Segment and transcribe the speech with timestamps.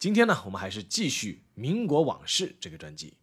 [0.00, 3.18] 今天呢，我们还是继续《民国往事》这个专辑。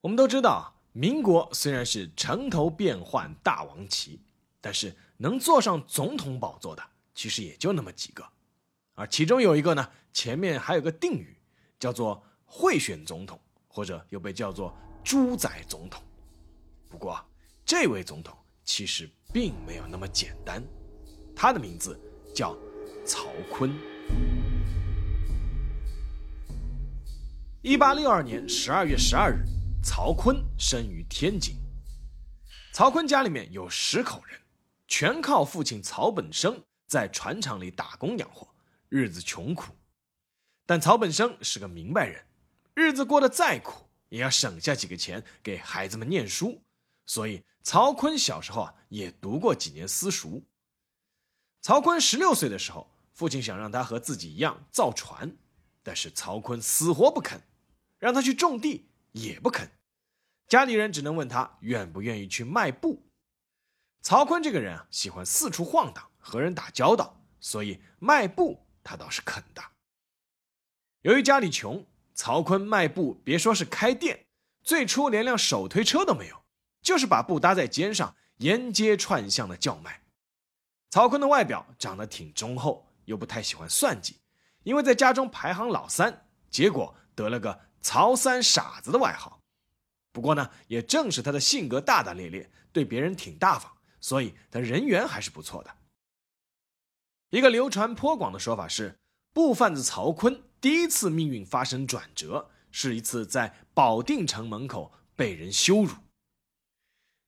[0.00, 4.18] 我们都知道，民国虽然是城头变幻大王旗，
[4.62, 6.82] 但是能坐上总统宝座的，
[7.14, 8.26] 其实也就那么几个。
[8.94, 11.36] 而其中有一个呢，前面还有个定语，
[11.78, 14.74] 叫做“贿选总统”，或者又被叫做
[15.04, 16.02] “猪仔总统”。
[16.88, 17.22] 不过，
[17.62, 20.64] 这位总统其实并没有那么简单，
[21.34, 22.00] 他的名字
[22.34, 22.56] 叫
[23.04, 23.70] 曹锟。
[27.68, 29.44] 一八六二年十二月十二日，
[29.82, 31.56] 曹锟生于天津。
[32.72, 34.40] 曹锟家里面有十口人，
[34.86, 38.46] 全靠父亲曹本生在船厂里打工养活，
[38.88, 39.74] 日子穷苦。
[40.64, 42.24] 但曹本生是个明白人，
[42.74, 46.62] 日子过得再苦，也要省下几个钱给孩子们念书。
[47.04, 50.46] 所以曹锟小时候啊，也读过几年私塾。
[51.62, 55.36] 曹锟十六岁的时候，父亲想让他和自己一样造船，
[55.82, 57.42] 但是曹锟死活不肯。
[57.98, 59.70] 让他去种地也不肯，
[60.46, 63.02] 家里人只能问他愿不愿意去卖布。
[64.02, 69.62] 曹锟这个人啊，喜欢四处晃荡，和人打交道，所以卖布他倒是肯的。
[71.02, 74.26] 由于家里穷，曹锟卖布别说是开店，
[74.62, 76.44] 最初连辆手推车都没有，
[76.82, 80.02] 就是把布搭在肩上，沿街串巷的叫卖。
[80.90, 84.16] 曹锟的外表长得挺忠厚，又不太喜欢算计，
[84.62, 87.65] 因为在家中排行老三，结果得了个。
[87.86, 89.40] 曹三傻子的外号，
[90.10, 93.70] 不过呢，也正是他的性格大大咧咧，对别人挺大方，
[94.00, 95.70] 所以他人缘还是不错的。
[97.30, 98.98] 一个流传颇广的说法是，
[99.32, 105.94] 布贩子曹锟第一次命运发生转折，是一次在保定城门口被人羞辱。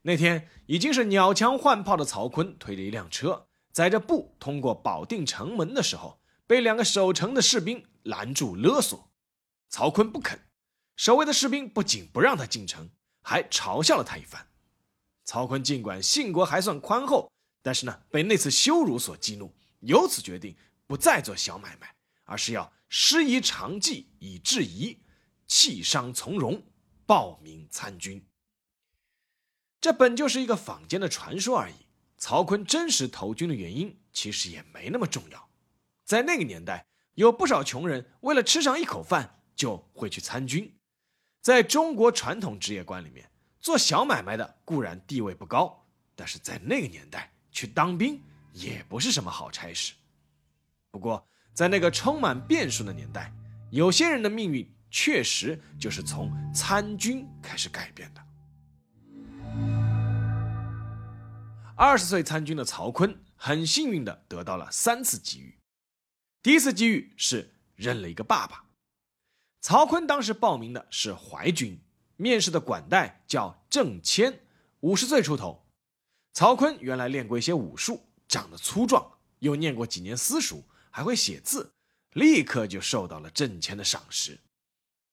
[0.03, 9.13] 那天已经是鸟枪换炮的曹锟推着一辆车，载着布通过保定城门的时候，被两个守城的士兵拦住勒索，
[9.69, 10.48] 曹锟不肯。
[10.99, 12.91] 守卫的士兵不仅不让他进城，
[13.23, 14.45] 还嘲笑了他一番。
[15.25, 17.31] 曹锟尽管性格还算宽厚，
[17.63, 20.57] 但是呢，被那次羞辱所激怒，由此决定
[20.89, 21.95] 不再做小买卖，
[22.25, 25.01] 而是要师夷长技以制夷，
[25.47, 26.61] 弃商从戎，
[27.07, 28.27] 报名参军。
[29.81, 31.87] 这本就是一个坊间的传说而已。
[32.17, 35.49] 曹锟真实投军的原因其实也没那么重要。
[36.05, 36.85] 在那个年代，
[37.15, 40.75] 有不少穷人为了吃上一口饭，就会去参军。
[41.49, 43.27] 在中国传统职业观里面，
[43.59, 45.83] 做小买卖的固然地位不高，
[46.15, 48.23] 但是在那个年代去当兵
[48.53, 49.95] 也不是什么好差事。
[50.91, 53.33] 不过，在那个充满变数的年代，
[53.71, 58.23] 有些人的命运确实就是从参军开始改变的。
[61.75, 65.59] 二十岁参军的曹锟很幸运的得到了三次机遇，
[66.43, 68.68] 第一次机遇是认了一个爸爸。
[69.69, 71.79] 曹锟当时报名的是淮军，
[72.17, 74.41] 面试的管带叫郑谦，
[74.81, 75.63] 五十岁出头。
[76.33, 81.71] 曹锟原来练过一些武术，长得粗壮，又念过几年私塾，还会写字，
[82.15, 84.41] 立刻就受到了郑谦的赏识。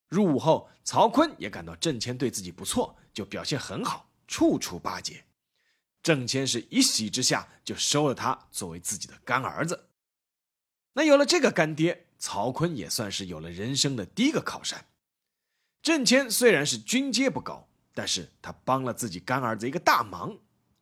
[0.07, 5.25] 入伍后，曹锟也感到郑谦对自己不错，就表现很好，处处巴结。
[6.01, 9.89] 郑谦是一喜之下就收了他作为自己的干儿子。
[10.93, 12.04] 那有了这个干爹。
[12.25, 14.84] 曹锟也算是有了人生的第一个靠山。
[15.84, 20.35] 郑谦虽然是军阶不高，但是他帮了自己干儿子一个大忙，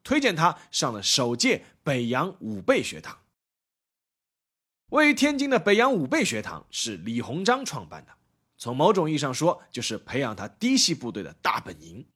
[0.05, 3.19] 推荐他上了首届北洋武备学堂。
[4.91, 8.13] 位于天津的北洋武备学堂是李鸿章创办的，
[8.57, 12.07] 从某种意义上说，就是培养他嫡系部队的大本营。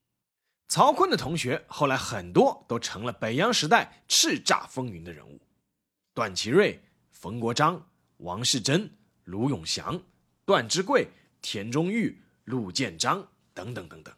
[0.70, 5.42] 曹锟的同学后来很多都成了北洋时代叱咤风云的人物，
[6.14, 6.82] 段祺瑞、
[7.12, 7.86] 冯国璋、
[8.20, 8.90] 王士珍。
[9.28, 10.02] 卢永祥、
[10.46, 11.10] 段芝贵、
[11.42, 14.14] 田中玉、陆建章等等等等，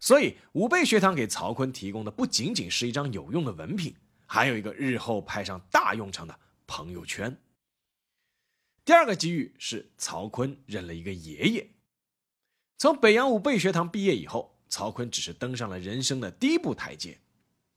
[0.00, 3.94] 所以武备学堂给曹锟提供的不仅仅是一张有用的文凭，
[4.26, 7.36] 还有一个日后派上大用场的朋友圈。
[8.84, 11.70] 第二个机遇是曹锟认了一个爷爷。
[12.78, 17.20] 从北洋武备学堂毕业以后，曹锟只是登上了人生的第一步台阶。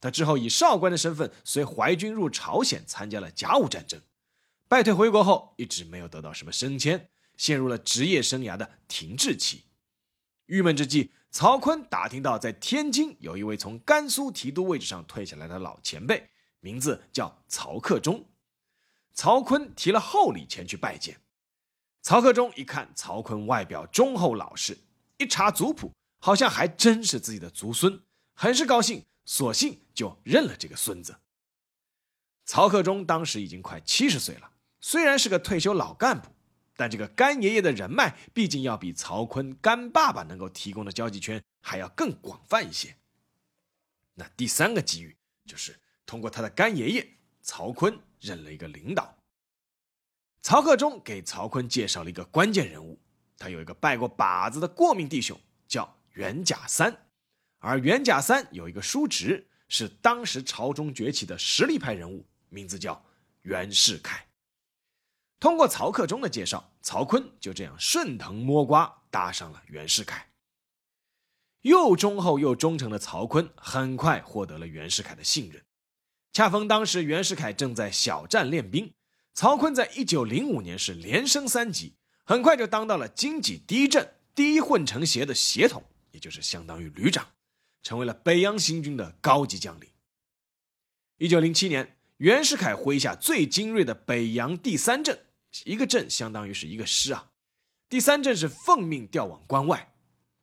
[0.00, 4.00] 他之后以少官的身份随淮军入朝鲜，参加了甲午战争。
[4.74, 9.66] 败退回国后，一直没有得到什么升迁，陷入了职业生涯的停滞期。
[10.46, 16.28] 郁闷之际，曹锟打听到在天津有一位从甘肃提督位置上退下来的老前辈，
[16.58, 18.28] 名字叫曹克忠。
[19.12, 21.20] 曹锟提了厚礼前去拜见。
[22.02, 24.76] 曹克忠一看曹锟外表忠厚老实，
[25.18, 28.02] 一查族谱，好像还真是自己的族孙，
[28.34, 31.14] 很是高兴，索性就认了这个孙子。
[32.44, 34.50] 曹克忠当时已经快七十岁了，
[34.86, 36.28] 虽然是个退休老干部，
[36.76, 42.94] 但这个干爷爷的人脉毕竟要比曹锟干爸爸能够提供的交际圈还要更广泛一些。
[44.12, 45.16] 那第三个机遇
[45.46, 47.08] 就是通过他的干爷爷
[47.40, 49.16] 曹锟认了一个领导。
[50.42, 53.00] 曹克忠给曹锟介绍了一个关键人物，
[53.38, 56.94] 他有一个拜过把子的过命弟兄，叫袁甲三，
[57.58, 63.02] 而袁甲三有一个叔侄，是当时朝中崛起的实力派人物，名字叫
[63.40, 64.26] 袁世凯。
[65.44, 70.30] 通过曹克忠的介绍，曹锟就这样顺藤摸瓜搭上了袁世凯。
[71.60, 75.62] 又忠厚又忠诚的曹锟很快获得了袁世凯的信任。
[76.32, 78.94] 恰逢当时袁世凯正在小站练兵。
[79.34, 87.28] 曹锟在一九零五年是连升三级，很快就当到了京畿第一镇第一混成协的协统，也就是相当于旅长，
[87.82, 89.90] 成为了北洋行军的高级将领。
[91.18, 95.26] 一九零七年，袁世凯麾下最精锐的北洋第三镇，
[95.64, 97.30] 一个镇相当于是一个师啊，
[97.88, 99.94] 第三镇是奉命调往关外，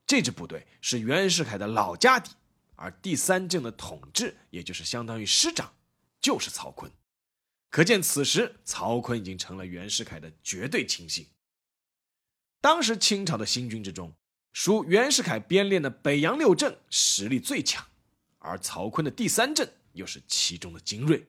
[0.07, 2.31] 这支部队是袁世凯的老家底，
[2.75, 5.73] 而第三镇的统治，也就是相当于师长，
[6.21, 6.89] 就是曹锟。
[7.69, 11.27] 可见，此时曹锟已经成了袁世凯的绝对亲信。
[12.59, 14.13] 当时清朝的新军之中，
[14.53, 17.87] 属袁世凯编练的北洋六镇实力最强，
[18.39, 21.25] 而曹锟的第三镇又是其中的精锐。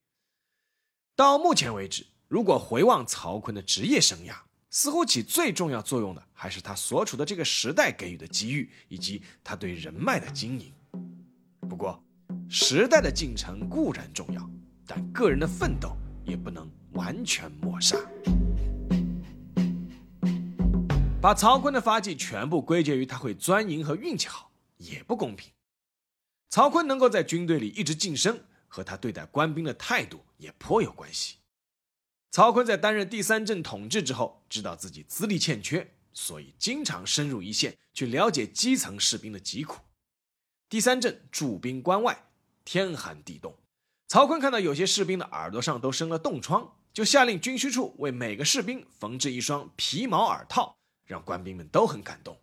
[1.14, 4.34] 到目前为止，如果回望曹锟的职业生涯，
[4.70, 10.72] 似乎起最重要作用的还是他所处的这个时代给予的机遇，以及他对人脉的经营。
[11.68, 12.02] 不过，
[12.48, 14.50] 时代的进程固然重要，
[14.86, 15.94] 但个人的奋斗。
[16.24, 17.98] 也不能完全抹杀。
[21.20, 25.52] 把曹锟的发迹全部归结于他会钻营和运气好，也不公平。
[26.48, 31.36] 曹锟能够在军队里一直晋升，和他对待官兵的态度也颇有关系。
[32.32, 39.82] 曹锟在担任第三镇统治之后，知道自己资历欠缺，所以经常深入一线去了解基层士兵的疾苦。
[40.70, 42.30] 第三镇驻兵关外，
[42.64, 43.54] 天寒地冻。
[44.08, 52.38] 曹锟看到有些士兵的耳朵上都生了冻疮，就下令军需处为每个士兵缝制一双皮毛耳套，让官兵们都很感动。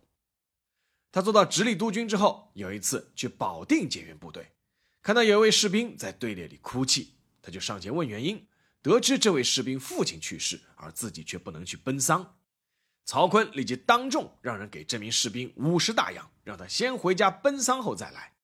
[1.10, 4.52] 他做到直隶督军之后，有一次去保定检阅部队，
[5.02, 8.46] 看到有一位士兵在队列里哭泣，他就上前问原因，
[8.82, 12.38] 得知这位士兵父亲去世，而自己却不能去奔丧。
[13.04, 18.34] 曹锟立即当众让人给这名士兵五十大洋，让他先回家奔丧后再来。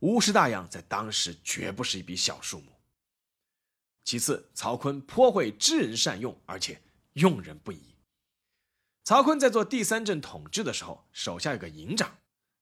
[0.00, 2.72] 五十大洋在当时绝不是一笔小数目。
[4.04, 6.82] 其次，曹锟颇会知人善用，而且
[7.14, 7.96] 用人不疑。
[9.02, 12.18] 曹锟在做第三镇统治的时候，手下有个营长，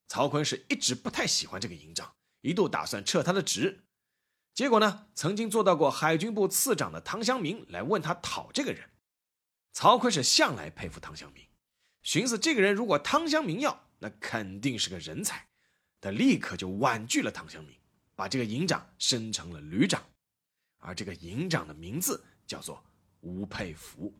[0.06, 3.84] 曹锟是一直不太喜欢这个营长，一度打算撤他的职。
[4.54, 8.90] 结果呢，曾经做到过海军部次长的唐湘明来问他讨这个人，
[9.72, 11.42] 曹锟是向来佩服唐湘明，
[12.02, 15.46] 寻思这个人如果汤湘明要，那肯定是个人才。
[16.00, 17.74] 他立刻就婉拒了唐湘明，
[18.14, 20.02] 把这个营长升成了旅长，
[20.78, 22.84] 而这个营长的名字叫做
[23.20, 24.12] 吴佩孚。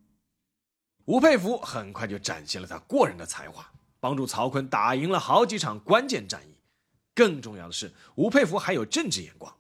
[1.04, 3.70] 吴佩孚很快就展现了他过人的才华，
[4.00, 6.54] 帮助曹锟打赢了好几场关键战役。
[7.14, 9.54] 更重要的是，吴佩孚还有政治眼光，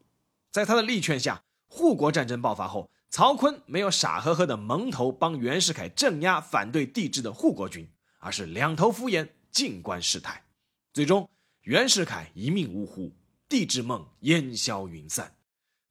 [0.52, 10.44] 在他的力劝下，护国战争爆发后，曹锟没有傻呵呵的蒙头帮袁世凯镇压反对帝制的护国军，而是两头敷衍，静观事态，
[10.92, 11.28] 最终。
[11.62, 13.12] 袁世凯一命呜呼，
[13.48, 15.36] 帝制梦烟消云散，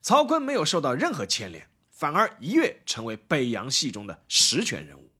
[0.02, 5.10] 曹锟没有受到任何牵连，反而一跃成为北洋系中的实权人物。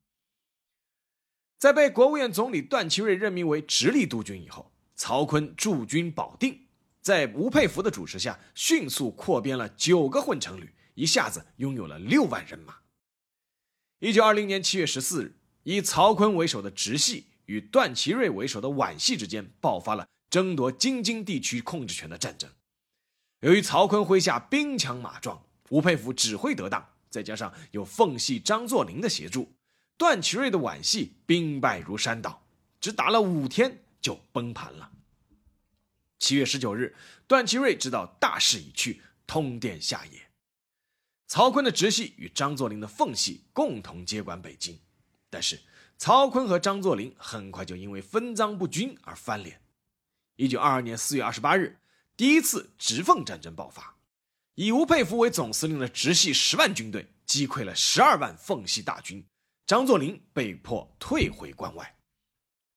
[1.59, 6.62] 在被国务院总理段祺瑞任命为直隶督军以后，曹锟驻军保定，
[7.02, 12.76] 在吴佩孚的主持下，迅速扩编了九个混成旅，一下子拥有了六万人马。
[13.99, 20.06] 一九二零年七月十四日，以曹锟为首的直系与段祺瑞为首的皖系之间爆发了。
[20.30, 22.49] 争夺京津地区控制权的战争，
[23.40, 29.52] 由于曹锟麾下兵强马壮，吴佩孚指挥得当，再加上有奉系张作霖的协助，
[29.99, 32.47] 段祺瑞的皖系兵败如山倒，
[32.80, 34.90] 只打了五天就崩盘了。
[36.23, 36.95] 七月十九日，
[37.26, 40.31] 段祺瑞知道大势已去，通电下野。
[41.26, 44.79] 曹锟的直系与张作霖的奉系共同接管北京，
[45.29, 45.61] 但是
[45.99, 49.62] 曹锟和张作霖很快就因为分赃不均而翻脸。
[50.37, 51.81] 一九二二年四月二十八日，
[52.17, 53.97] 第一次直奉战争爆发，
[54.55, 59.26] 以吴佩孚为总司令的直系十万军队击溃了十二万奉系大军，
[59.67, 61.99] 张作霖被迫退回关外。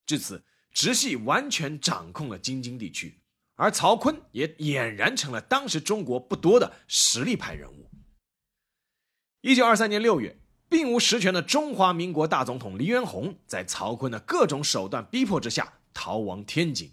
[0.08, 3.20] 至此，直系完全掌控了京津地区，
[3.56, 7.90] 而曹锟也俨然成了当时中国不多的实力派人物。
[9.42, 10.40] 一九二三年六月。
[10.68, 16.92] 并无实权的中华民国大总统黎元洪，在曹锟的各种手段逼迫之下逃亡天津。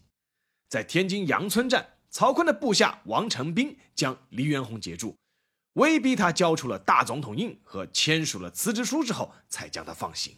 [0.69, 5.17] 在天津杨村站，曹锟的部下王承斌将黎元洪截住，
[5.73, 10.37] 威逼他交出了大总统印和签署了辞职书之后，才将他放行。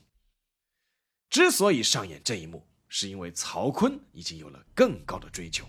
[1.28, 5.66] 之所以上演这一幕，是因为曹锟已经有了更高的追求。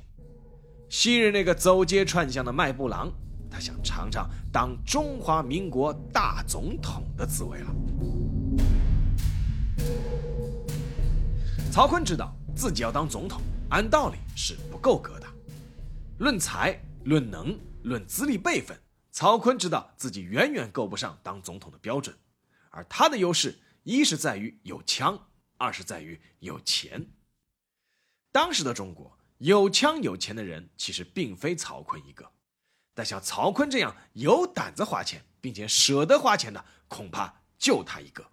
[0.89, 3.11] 昔日那个走街串巷的卖布郎。
[3.49, 7.73] 他想尝尝当中华民国大总统的滋味了。
[11.71, 15.27] 曹锟知道自己要当总统，按道理是不够格的。
[16.17, 18.77] 论才、论能、论资历辈分，
[19.11, 22.13] 曹锟知道自己远远够不上当总统的标准。
[22.71, 25.17] 而他的优势，一是在于有枪，
[25.57, 27.07] 二是在于有钱。
[28.33, 32.31] 当时的中国，有枪有钱的人其实并非曹锟一个。
[32.93, 38.31] 但像曹锟这样有胆子花钱，并且舍得花钱的，恐怕就他一个。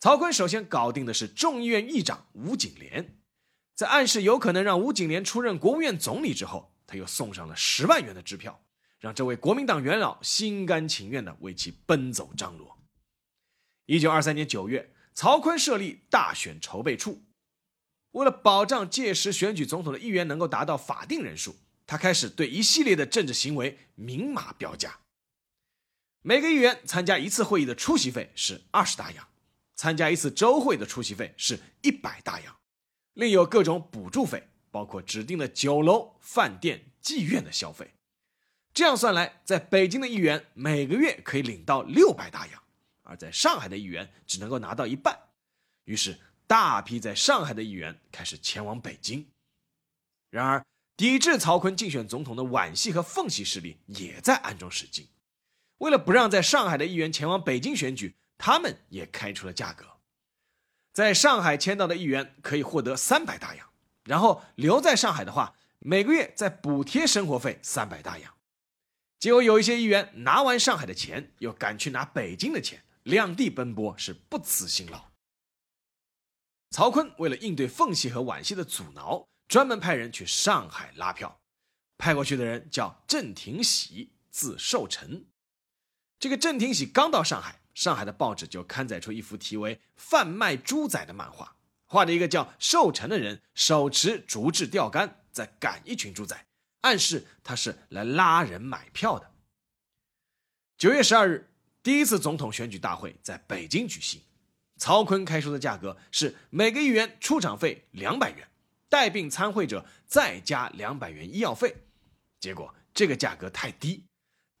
[0.00, 3.16] 曹锟首先搞定的是众议院议长吴景莲，
[3.74, 8.60] 在暗示有可能让吴景莲出任国务院总理之后，他又送上了十万元的支票，
[8.98, 12.76] 让这位国民党元老心甘情愿地为其奔走张罗。
[13.86, 17.22] 一九二三年九月，曹锟设立大选筹备处，
[18.14, 21.56] 为了保障届时选举总统的议员能够达到法定人数。
[21.86, 25.00] 他开始对一系列的政治行为明码标价。
[26.22, 29.28] 每个议员参加一次会议的出席费是二十大洋，
[29.74, 32.56] 参加一次周会的出席费是一百大洋，
[33.12, 37.92] 另有各种补助费，包括指定的酒楼、饭店、妓院的消费。
[38.72, 42.62] 这样算来，在北京的议员每个月可以领到六百大洋，
[43.02, 45.14] 而在上海的议员只能够拿到一半。
[45.84, 49.26] 于是，大批在上海的议员开始前往北京。
[50.30, 50.64] 然而，
[50.96, 55.08] 抵制曹锟竞选总统的皖系和奉系势力也在暗中使劲，
[55.78, 59.86] 为了不让在上海的议员前往北京选举，他们也开出了价格：
[60.92, 63.68] 在上海签到的议员可以获得三百大洋，
[64.04, 68.34] 然后留在上海的话，每个月再补贴生活费三百大洋。
[69.18, 75.13] 结果有一些议员拿完上海的钱，又赶去拿北京的钱，两地奔波是不辞辛劳。
[76.74, 79.28] 曹锟为了应对奉系和皖系的阻挠。
[79.46, 81.40] 专门派人去上海拉票，
[81.96, 85.26] 派过去的人叫郑廷喜，字寿臣。
[86.18, 91.54] 这个郑廷喜刚到上海，上海的报纸就刊载出一幅题为《贩卖猪仔》的漫画，
[91.86, 96.44] 画着一个叫寿臣的人手持竹制钓竿在赶一群猪仔，
[96.80, 99.30] 暗示他是来拉人买票的。
[100.76, 101.52] 九月十二日，
[101.84, 104.20] 第一次总统选举大会在北京举行，
[104.84, 108.50] 曹锟开出的价格是每个议员出场费两百元。
[108.90, 111.74] 带病参会者再加两百元医药费，
[112.38, 114.04] 结果这个价格太低，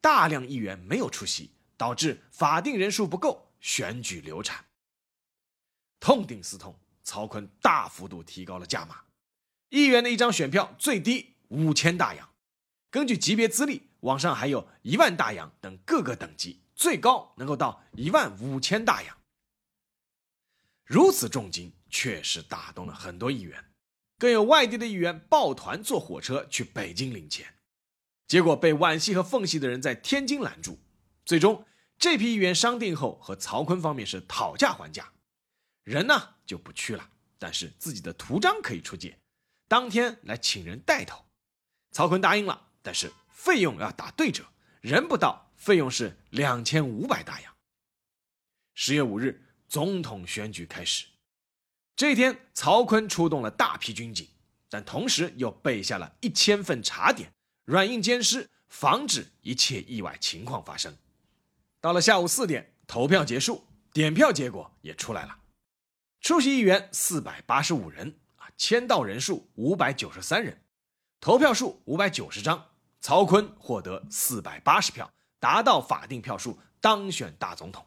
[0.00, 4.64] 大量议员没有出席，导致法定人数不够，选举流产。
[6.00, 9.02] 痛定思痛，曹锟大幅度提高了价码，
[9.68, 12.30] 议员的一张选票最低五千大洋，
[12.90, 19.14] 根据级别资历，往上还有一万大洋等各个等级，最高能够到一万五千大洋。
[20.84, 23.72] 如此重金，确实打动了很多议员。
[24.18, 27.54] 更有外地的议员抱团坐火车去北京领钱，
[28.26, 30.78] 结果被皖系和奉系的人在天津拦住。
[31.24, 31.66] 最终，
[31.98, 35.12] 这批议员商定后和曹锟方面是讨价还价，
[35.82, 39.18] 人呢就不去了，但是自己的图章可以出借，
[39.68, 41.24] 当天来请人带头。
[41.90, 44.44] 曹锟答应了，但是费用要打对折，
[44.80, 47.54] 人不到，费用是两千五百大洋。
[48.74, 51.06] 十月五日，总统选举开始。
[51.96, 54.28] 这一天，曹锟出动了大批军警，
[54.68, 57.32] 但同时又备下了一千份茶点，
[57.64, 60.96] 软硬兼施，防止一切意外情况发生。
[61.80, 65.38] 到了下午四点，投票结束，点票结果也出来了，
[66.20, 70.62] 出席议员四百八十五人，啊，签到人数五百九十三人，
[71.20, 77.86] 投票数五百九十张，曹锟获得四百八十票，达到法定票数，当选大总统。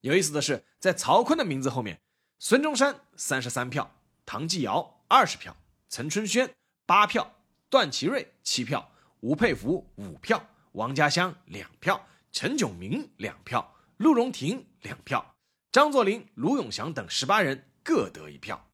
[0.00, 2.00] 有意思的是，在曹锟的名字后面。
[2.38, 5.54] 孙中山三十三票，唐继尧二十票，
[5.90, 6.54] 陈春轩
[6.86, 7.34] 八票，
[7.68, 8.90] 段祺瑞七票，
[9.20, 15.34] 吴佩孚五票，王家乡两票，陈炯明两票，陆荣廷两票，
[15.70, 18.70] 张作霖、卢永祥等十八人各得一票，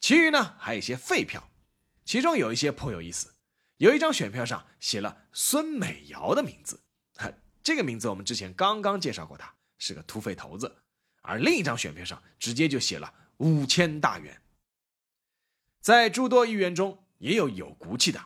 [0.00, 1.50] 其余呢还有一些废票，
[2.06, 3.34] 其中有一些颇有意思。
[3.76, 6.80] 有一张选票上写了孙美瑶的名字，
[7.62, 10.72] 这个名字我们之前刚刚介绍过，他是个土匪头子。
[11.22, 14.40] 而另一张选票上直接就写了五千大元。
[15.80, 18.24] 在诸多议员中，也有有骨气的，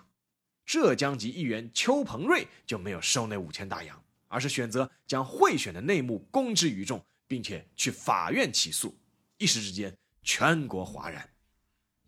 [0.66, 8.94] 浙江籍议员邱鹏瑞就没有收那五千大洋，而是选择将贿选的内幕公之于众，并且去法院起诉。
[9.38, 11.26] 一时之间，全国哗然。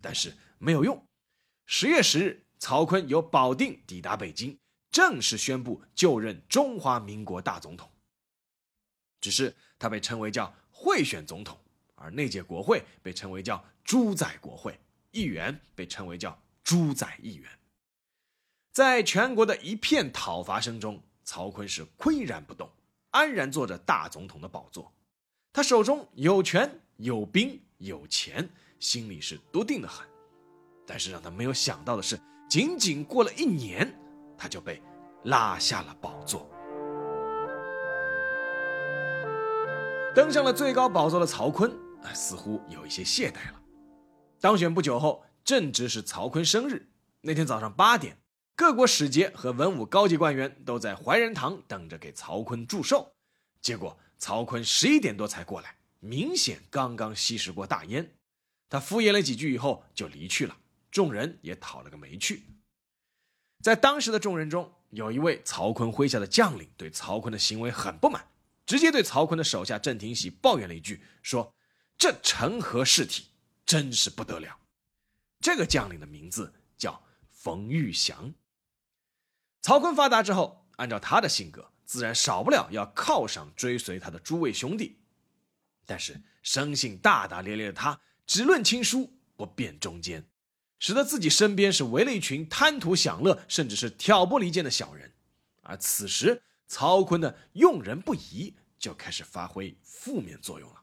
[0.02, 1.08] 但是没有用。
[1.64, 2.42] 十月十日。
[2.58, 4.58] 曹锟由保定抵达北京，
[4.90, 7.92] 正式宣布就任中华民国大总统。
[9.20, 11.58] 只是他被称为叫贿选总统，
[11.94, 14.78] 而那届国会被称为叫猪仔国会，
[15.10, 17.50] 议员被称为叫猪仔议员。
[18.72, 22.70] 在全国的一片讨伐声中，曹锟是岿然不动，
[23.10, 24.92] 安然坐着大总统的宝座。
[25.52, 30.06] 他手中有权有兵有钱，心里是笃定的很。
[30.86, 32.18] 但是让他没有想到的是。
[32.48, 33.92] 仅仅过了一年，
[34.38, 34.80] 他就被
[35.24, 36.48] 拉下了宝座。
[40.16, 41.70] 登上了最高宝座的曹锟
[42.02, 43.60] 啊，似乎有一些懈怠了。
[44.40, 46.88] 当选不久后，正值是曹锟生日。
[47.20, 48.16] 那天早上八点，
[48.54, 53.12] 各国使节和文武高级官员都在怀仁堂等着给曹锟祝寿。
[53.60, 58.14] 结果曹锟十一点多才过来，明显刚刚吸食过大烟。
[58.70, 60.56] 他敷衍了几句以后就离去了。
[60.90, 62.44] 众人也讨了个没趣。
[63.62, 68.26] 在当时的众人中，有一位曹锟麾下的将领对曹锟的行为很不满，
[68.66, 71.54] 直接对曹锟的手下郑廷喜抱怨了一句，说
[71.96, 73.28] ：“这成何事体，
[73.64, 74.58] 真是不得了。”
[75.40, 78.34] 这个将领的名字叫冯玉祥。
[79.62, 84.98] 曹锟发达之后，按照他的性格，自然少不了要犒赏追随他的诸位兄弟。
[85.86, 90.28] 但是生性大大咧咧的他，只论亲疏，不辨忠奸。
[90.78, 95.14] 使得自己身边是围了一群贪图享乐，甚至是挑拨离间的小人，
[95.62, 100.82] 而此时曹锟的用人不疑就开始发挥负面作用了。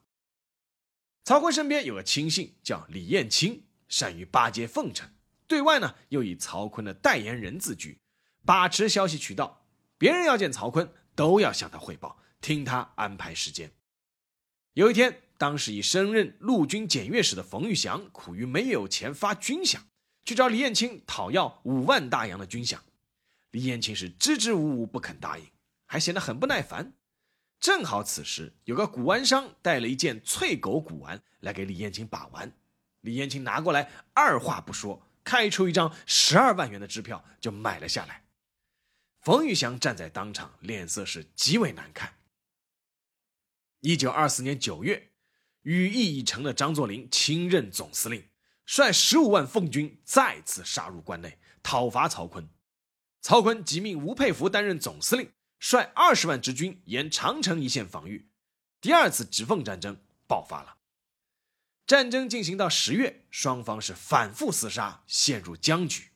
[1.23, 5.09] 曹锟身边有个亲信叫李彦清，善于巴结奉承，
[5.47, 7.99] 对外呢又以曹锟的代言人自居，
[8.45, 9.65] 把持消息渠道，
[9.97, 13.71] 别人要见曹锟都要向他汇报，听他安排时间。
[14.73, 15.19] 有一天。
[15.35, 19.79] 当时已升任陆军检阅使的冯玉祥苦于没有钱发军饷，
[20.23, 22.77] 去找李彦清讨要五万大洋的军饷。
[23.51, 25.45] 李彦清是支支吾吾不肯答应，
[25.85, 26.93] 还显得很不耐烦。
[27.59, 32.51] 正好此时有个古玩商带了一件翠狗古玩来给李彦清把玩，
[33.01, 38.25] 李彦清拿过来，二话不说，开出一张十二万元的支票就买了下来。
[39.21, 42.13] 冯玉祥站在当场，脸色是极为难看。
[43.79, 45.09] 一九二四年九月。
[45.63, 48.27] 羽翼已成的张作霖亲任总司令，
[48.65, 52.49] 率十五万奉军再次杀入关内，讨伐曹锟。
[53.21, 55.31] 曹锟即命吴佩孚担任总司令，
[55.63, 58.27] 率二十万直军沿长城一线防御。
[58.81, 59.97] 第二次直奉战争
[60.27, 60.75] 爆发了。
[61.87, 66.09] 战争进行到十月，双方是反复厮杀，陷入僵局。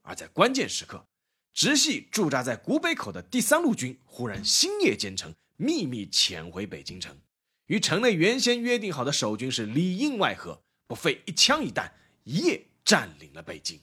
[0.00, 1.06] 而在关键时刻，
[1.52, 7.20] 直系驻扎在古北口的第三路军忽然星夜兼程，秘密潜回北京城。
[7.66, 11.92] 与城内原先约定好的守军是里应外合，不费一枪一弹，
[12.24, 13.78] 一夜占领了北京。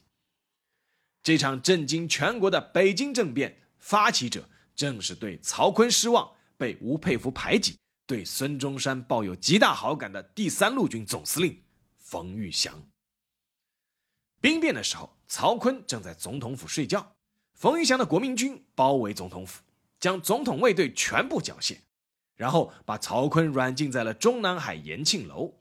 [1.22, 11.62] 这场震惊全国的北京政变发起者，正是对曹锟失望、被吴佩孚排挤、对孙中山抱有极大好感的第三路军总司令
[11.98, 12.82] 冯玉祥。
[14.42, 17.16] 兵变的时候，曹锟正在总统府睡觉，
[17.54, 19.62] 冯玉祥的国民军包围总统府，
[20.00, 21.78] 将总统卫队全部缴械。
[22.36, 25.54] 然后把曹锟软禁在了中南海延庆楼。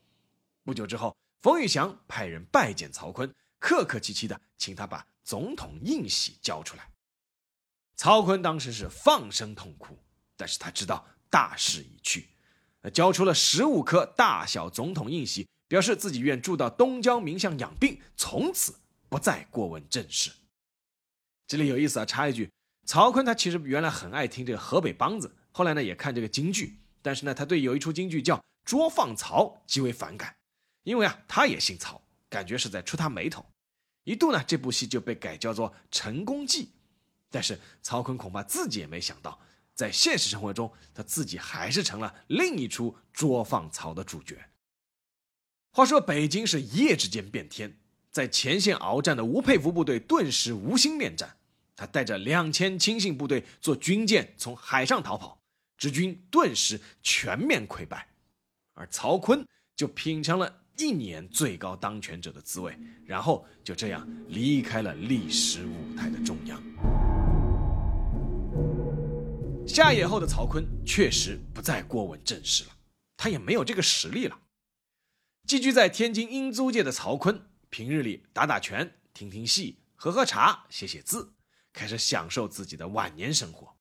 [0.64, 6.88] 不久之后，冯玉祥派人拜见曹锟，客客气气的请他把总统印玺交出来。
[8.02, 9.96] 曹锟当时是放声痛哭，
[10.36, 12.26] 但是他知道大势已去，
[12.92, 18.74] 交出了十五颗大小总统印玺，表示自己愿住到东郊民巷养病，从此
[19.08, 20.32] 不再过问政事。
[21.46, 22.50] 这里有意思啊，插一句，
[22.88, 25.32] 曹锟他其实原来很爱听这个河北梆子。
[25.52, 30.34] 后来呢，也看这个京剧，但是呢，他对有一出京剧叫《捉放曹》极为反感，
[30.82, 33.46] 因为啊，他也姓曹，感觉是在出他眉头。
[34.02, 36.64] 一度呢，这部戏就被改叫做《陈宫记》，
[37.33, 39.40] 但是曹锟恐怕自己也没想到，
[39.75, 44.38] 在现实生活中，他自己还是成了另一出《捉放曹》的主角。
[45.73, 47.79] 话说北京是一夜之间变天，
[48.11, 51.37] 在前线鏖战的吴佩孚部队顿时无心恋战，
[51.75, 55.40] 他带着两千亲信部队坐军舰从海上逃跑。
[55.79, 58.07] 直军顿时全面溃败，
[58.75, 67.01] 而曹锟就品尝了一年最高当权者的滋味，然后就这样离开了历史舞台的中央。
[69.66, 72.70] 下野后的曹锟确实不再过问政事了，
[73.16, 74.38] 他也没有这个实力了。
[75.46, 81.33] 寄居在天津英租界的曹锟，平日里打打拳、听听戏、喝喝茶、写写字，
[81.72, 83.77] 开始享受自己的晚年生活。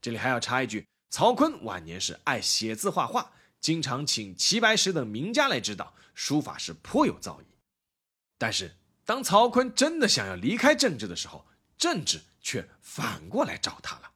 [0.00, 7.44] 这里还要插一句，曹锟晚年是爱写字画画，经常请齐白石等名家来指导，书法是颇有造诣。
[8.38, 14.12] 但是，当曹锟真的想要离开政治的时候，政治却反过来找他了。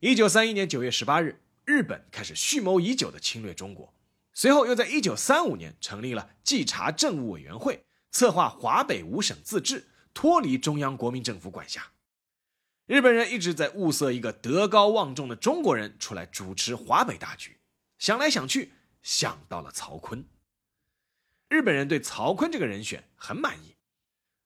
[0.00, 3.92] 一九三一年九月十八日，日本开始蓄谋已久的侵略中国。
[4.32, 11.92] 随后又在一九三五年成立了稽查政务委员会，策划华北五省自治，脱离中央国民政府管辖。
[12.86, 17.58] 日本人一直在物色一个德高望重的中国人出来主持华北大局，
[17.98, 20.24] 想来想去，想到了曹锟。
[21.50, 23.76] 日本人对曹锟这个人选很满意，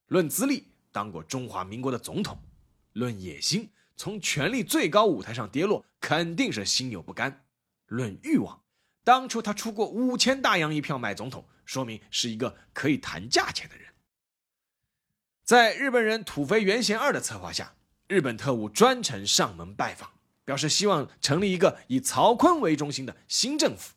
[0.08, 2.40] 论资历当过中华民国的总统，
[2.92, 7.44] 论野心从权力最高舞台上跌落，肯定是心有不甘，
[7.86, 8.62] 论欲望。
[9.04, 13.92] 当初他出过五千大洋一票买总统，说明是一个可以谈价钱的人。
[15.44, 17.74] 在日本人土肥原贤二的策划下，
[18.08, 20.10] 日本特务专程上门拜访，
[20.44, 23.94] 表示希望成立一个以曹锟为中心的新政府。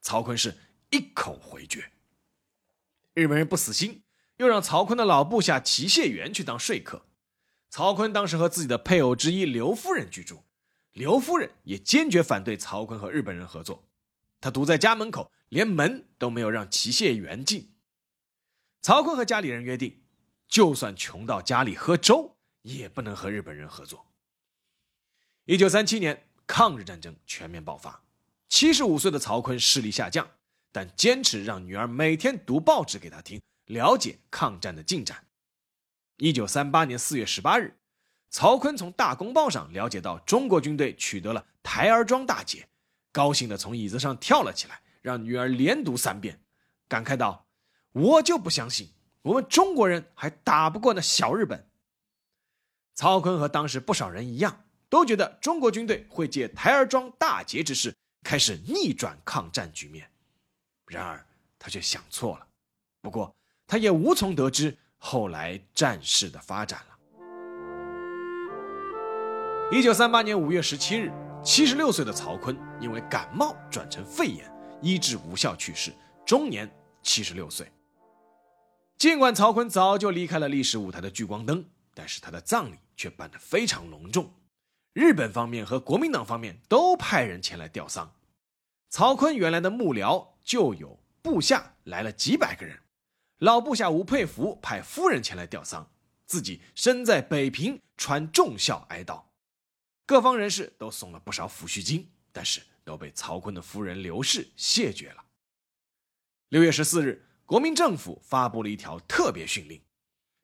[0.00, 0.56] 曹锟是
[0.90, 1.92] 一口回绝。
[3.12, 4.02] 日本人不死心，
[4.38, 7.04] 又让曹锟的老部下齐谢元去当说客。
[7.72, 10.44] 曹锟当时和自己的配偶之一刘夫人居住，
[10.92, 13.88] 刘夫人也坚决反对曹锟和日本人合作。
[14.42, 17.72] 他堵在家门口，连门都没有让齐燮元进。
[18.82, 20.02] 曹锟和家里人约定，
[20.46, 24.06] 就算穷到家里喝粥，也不能和日本人合作。
[25.46, 28.04] 一九三七年，抗日战争全面爆发，
[28.50, 30.28] 七十五岁的曹锟视力下降，
[30.70, 35.26] 但坚持让女儿每天读报纸给他听，了解抗战的进展。
[36.22, 37.76] 一九三八年四月十八日，
[38.30, 42.68] 曹锟从《大公报》上了解到中国军队取得了台儿庄大捷。
[43.10, 46.40] 高兴的从椅子上跳了起来，让女儿连读三遍，
[46.86, 47.48] 感慨道
[47.90, 48.88] ：“我就不相信，
[49.22, 51.68] 我们中国人还打不过那小日本。”
[52.94, 60.08] 曹锟和当时不少人一样，都觉得中国军队会借台儿庄大捷之势开始逆转抗战局面。
[60.86, 61.26] 然而
[61.58, 62.46] 他却想错了。
[63.00, 63.34] 不过
[63.66, 66.96] 他也无从得知后来战事的发展了。
[69.72, 71.12] 一九三八年五月十七日。
[71.44, 74.48] 七十六岁的曹锟因为感冒转成肺炎，
[74.80, 75.92] 医治无效去世，
[76.24, 76.70] 终年
[77.02, 77.66] 七十六岁。
[78.96, 84.32] 尽管曹锟早就离开了历史舞台的聚光灯，但是他的葬礼却办得非常隆重。
[84.92, 88.12] 日本方面和国民党方面都派人前来吊丧。
[88.88, 92.78] 曹锟原来的幕僚就有部下来了几百个人，
[93.42, 95.90] 老部下吴佩孚派夫人前来吊丧，
[96.26, 99.20] 自己身在北平传重孝哀悼。
[100.06, 105.24] 各方人士都送了不少抚恤金，但是都被曹锟的夫人刘氏谢绝了。
[106.50, 109.82] 六月十四日，国民政府发布了一条特别训令，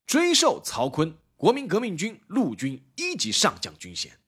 [0.05, 4.19] 追授曹锟国民革命军陆军一级上将军衔。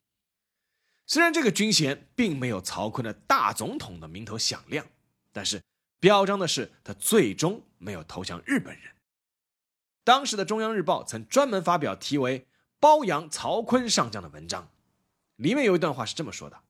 [1.09, 4.87] 虽然这个军衔并没有曹锟的大总统的名头响亮，
[5.33, 5.61] 但是
[5.99, 8.93] 表彰的是他最终没有投降日本人。
[10.05, 12.47] 当时的中央日报曾专门发表题为
[12.79, 14.71] “褒扬曹锟上将”的文章。
[15.37, 16.61] 里面有一段话是这么说的：“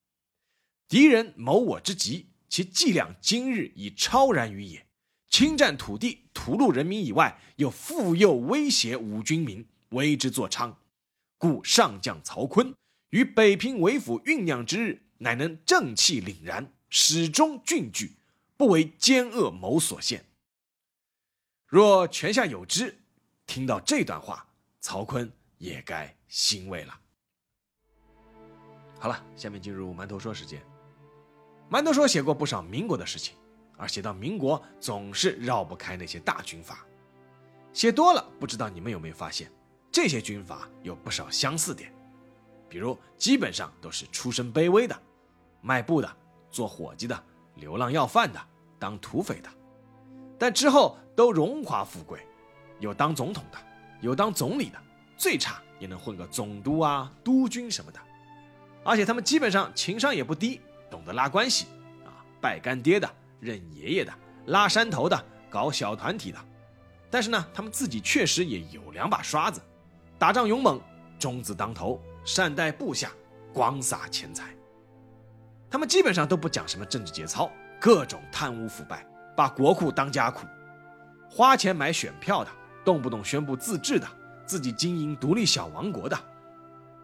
[0.88, 4.86] 敌人谋我之急，其伎俩今日已超然于也。
[5.28, 10.78] 侵占土地、屠戮人民以外，又复又威胁吾军民，为之作昌。
[11.38, 12.74] 故上将曹锟
[13.10, 18.16] 于北平为府酝酿之日，乃能正气凛然，始终峻举，
[18.56, 20.24] 不为奸恶谋所陷。
[21.70, 22.98] 若泉下有知，
[23.46, 24.44] 听到这段话，
[24.80, 27.00] 曹锟也该欣慰了。”
[28.98, 30.60] 好了，下面进入馒头说时间。
[31.70, 33.36] 馒头说写过不少民国的事情，
[33.76, 36.84] 而写到民国总是绕不开那些大军阀。
[37.72, 39.48] 写多了，不知道你们有没有发现，
[39.92, 41.94] 这些军阀有不少相似点，
[42.68, 45.02] 比如基本上都是出身卑微的，
[45.60, 46.16] 卖布的、
[46.50, 48.44] 做伙计的、流浪要饭的、
[48.76, 49.48] 当土匪的，
[50.36, 52.18] 但之后都荣华富贵，
[52.78, 53.58] 有当总统的，
[54.00, 54.78] 有当总理的，
[55.18, 58.00] 最差也能混个总督啊、督军什么的。
[58.82, 61.66] 而且他们基本上情商也不低，懂得拉关系，
[62.06, 63.06] 啊，拜干爹的、
[63.38, 64.10] 认爷爷的、
[64.46, 66.38] 拉山头的、搞小团体的。
[67.10, 69.60] 但是呢，他们自己确实也有两把刷子，
[70.18, 70.80] 打仗勇猛，
[71.18, 73.10] 忠字当头，善待部下，
[73.52, 74.54] 广撒钱财。
[75.70, 79.06] 他们基本上都不讲什么政治节操，各种贪污腐败，
[79.36, 80.46] 把国库当家库，
[81.30, 82.50] 花钱买选票的，
[82.84, 84.06] 动不动宣布自治的，
[84.44, 86.18] 自己经营独立小王国的。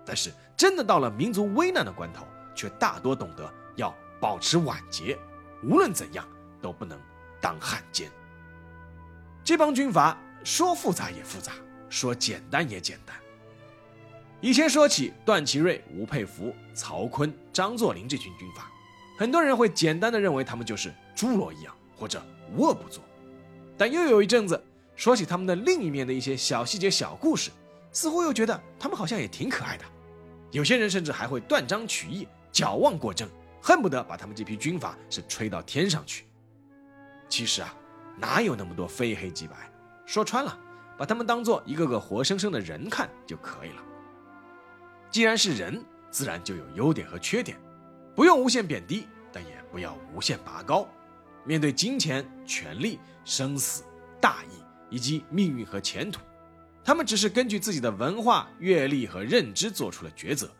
[0.04, 5.16] 但是真的到了民族危难的关头，却大多懂得要保持晚节，
[5.62, 6.26] 无论怎样
[6.60, 6.98] 都不能
[7.40, 8.10] 当汉奸。
[9.44, 11.52] 这帮军阀说复杂也复杂，
[11.88, 13.16] 说简单也简单。
[14.40, 18.68] 以前说起段祺瑞、吴佩孚、曹锟、张作霖这群军阀，
[19.16, 22.20] 很多人会简单的认为他们就是侏罗一样或者
[22.52, 23.02] 无恶不作。
[23.76, 24.62] 但又有一阵子
[24.94, 27.50] 说起他们的另一面的一些小细节、小故事，
[27.92, 29.84] 似乎又觉得他们好像也挺可爱的。
[30.50, 33.28] 有些人甚至还会断章取义、矫枉过正，
[33.60, 36.24] 恨不得把他们这批军阀是吹到天上去。
[37.28, 37.74] 其实啊，
[38.16, 39.54] 哪有那么多非黑即白？
[40.06, 40.58] 说穿了，
[40.96, 43.82] 把他们当做一个个活生生的人看就可以了。
[45.10, 47.58] 既然是人，自然就有优点和缺点，
[48.14, 50.88] 不用无限贬低，但也不要无限拔高。
[51.46, 53.84] 面对金钱、权力、生死、
[54.20, 56.20] 大义以及命运和前途，
[56.84, 60.50] 他们只是根据自己的文化、阅历和认知做出了抉择，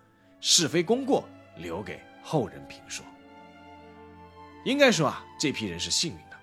[0.40, 3.04] 是非功过留给后人评说。
[4.64, 6.36] 应该说啊，这批人是幸运的，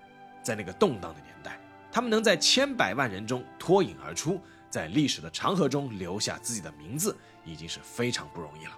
[0.44, 1.60] 在那个动荡的年代，
[1.92, 4.40] 他们能在千百万人中脱颖而出。
[4.70, 8.72] 在历史的长河中留下自己的名字，已经是非常不容易了。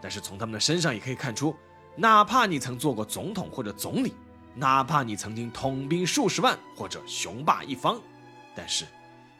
[0.00, 1.52] 但是从他们的身上也可以看出，
[1.96, 4.14] 哪怕你曾做过总统或者总理，
[4.60, 7.98] 哪怕你曾经统兵数十万或者雄霸一方，
[8.54, 8.86] 但是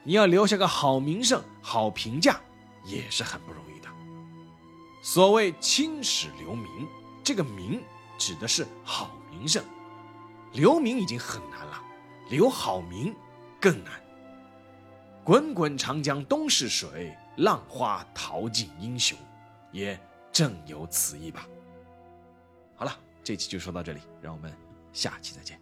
[0.02, 2.40] 你要留下个好名声、好评价，
[2.85, 3.88] 也是很不容易的。
[5.02, 6.88] 所谓青史留名，
[7.22, 7.83] 这个名
[8.16, 9.62] 指的是好名声，
[10.54, 11.83] 留名已经很难了，
[12.30, 13.14] 留好名
[13.61, 13.92] 更难。
[15.22, 19.18] 滚滚长江东逝水，浪花淘尽英雄，
[19.70, 20.00] 也
[20.33, 21.46] 正有此意吧。
[22.74, 24.50] 好了，这期就说到这里，让我们
[24.92, 25.59] 下期再见。